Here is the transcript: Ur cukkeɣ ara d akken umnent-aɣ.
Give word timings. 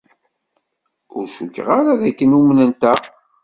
Ur 1.15 1.25
cukkeɣ 1.35 1.67
ara 1.79 2.01
d 2.01 2.03
akken 2.09 2.35
umnent-aɣ. 2.39 3.01